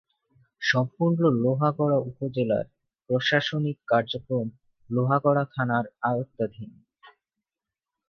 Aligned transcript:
সম্পূর্ণ 0.61 1.19
লোহাগাড়া 1.43 1.97
উপজেলার 2.09 2.65
প্রশাসনিক 3.09 3.77
কার্যক্রম 3.87 4.47
লোহাগাড়া 4.89 5.43
থানার 5.53 5.85
আওতাধীন। 6.01 6.71